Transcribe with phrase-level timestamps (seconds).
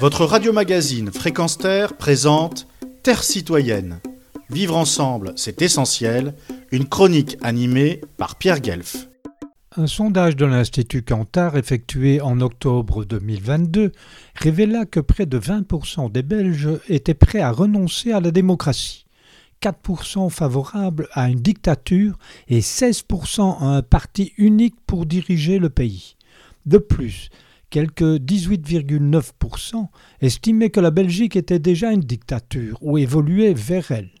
[0.00, 2.66] Votre radio-magazine Fréquence Terre présente
[3.02, 4.00] Terre citoyenne.
[4.50, 6.34] Vivre ensemble, c'est essentiel.
[6.72, 9.08] Une chronique animée par Pierre Guelf.
[9.76, 13.92] Un sondage de l'Institut Cantar effectué en octobre 2022
[14.34, 19.06] révéla que près de 20% des Belges étaient prêts à renoncer à la démocratie.
[19.62, 22.18] 4% favorables à une dictature
[22.48, 26.16] et 16% à un parti unique pour diriger le pays.
[26.66, 27.30] De plus,
[27.74, 29.88] quelques 18,9%
[30.20, 34.12] estimaient que la Belgique était déjà une dictature ou évoluait vers elle.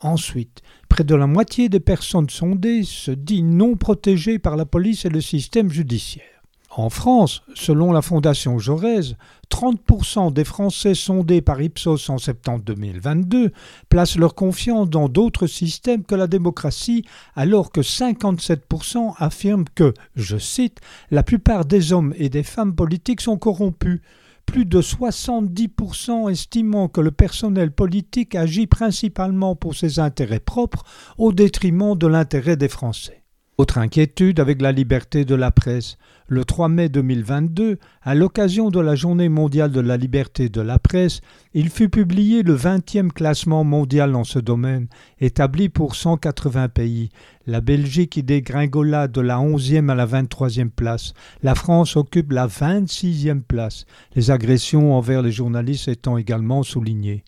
[0.00, 5.04] Ensuite, près de la moitié des personnes sondées se dit non protégées par la police
[5.04, 6.31] et le système judiciaire.
[6.74, 9.14] En France, selon la Fondation Jaurès,
[9.50, 13.52] 30% des Français sondés par Ipsos en septembre 2022
[13.90, 17.04] placent leur confiance dans d'autres systèmes que la démocratie,
[17.36, 23.20] alors que 57% affirment que, je cite, la plupart des hommes et des femmes politiques
[23.20, 24.00] sont corrompus.
[24.46, 30.84] Plus de 70% estimant que le personnel politique agit principalement pour ses intérêts propres
[31.18, 33.21] au détriment de l'intérêt des Français.
[33.58, 35.98] Autre inquiétude avec la liberté de la presse.
[36.26, 40.78] Le 3 mai 2022, à l'occasion de la Journée mondiale de la liberté de la
[40.78, 41.20] presse,
[41.52, 44.88] il fut publié le 20e classement mondial dans ce domaine,
[45.20, 47.10] établi pour 180 pays.
[47.46, 51.12] La Belgique y dégringola de la 11e à la 23e place.
[51.42, 53.84] La France occupe la 26e place,
[54.16, 57.22] les agressions envers les journalistes étant également soulignées.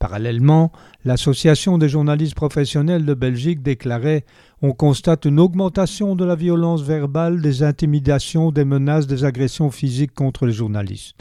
[0.00, 0.72] Parallèlement,
[1.04, 4.24] l'Association des journalistes professionnels de Belgique déclarait
[4.62, 10.14] On constate une augmentation de la violence verbale, des intimidations, des menaces, des agressions physiques
[10.14, 11.16] contre les journalistes.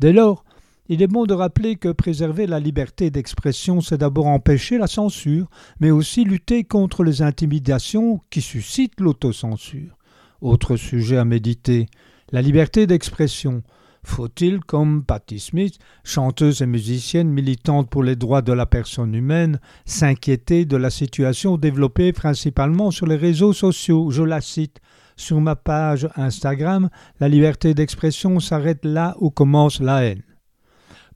[0.00, 0.44] Dès lors,
[0.88, 5.48] il est bon de rappeler que préserver la liberté d'expression, c'est d'abord empêcher la censure,
[5.78, 9.96] mais aussi lutter contre les intimidations qui suscitent l'autocensure.
[10.40, 11.86] Autre sujet à méditer
[12.32, 13.62] la liberté d'expression.
[14.06, 19.58] Faut-il, comme Patti Smith, chanteuse et musicienne militante pour les droits de la personne humaine,
[19.84, 24.12] s'inquiéter de la situation développée principalement sur les réseaux sociaux?
[24.12, 24.78] Je la cite.
[25.16, 30.22] Sur ma page Instagram, la liberté d'expression s'arrête là où commence la haine.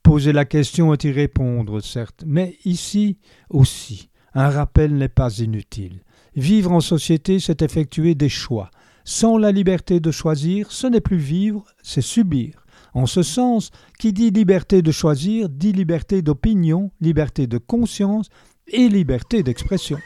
[0.02, 3.18] Poser la question est y répondre, certes, mais ici
[3.50, 6.02] aussi, un rappel n'est pas inutile.
[6.34, 8.70] Vivre en société, c'est effectuer des choix.
[9.04, 12.59] Sans la liberté de choisir, ce n'est plus vivre, c'est subir.
[12.94, 18.28] En ce sens, qui dit liberté de choisir dit liberté d'opinion, liberté de conscience
[18.68, 19.98] et liberté d'expression.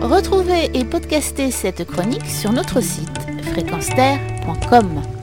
[0.00, 5.17] Retrouvez et podcastez cette chronique sur notre site fréquenceterre.com.